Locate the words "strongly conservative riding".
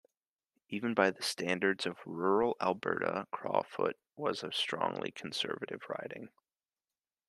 4.51-6.29